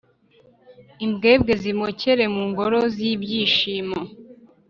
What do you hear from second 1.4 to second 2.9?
zimokere mu ngoro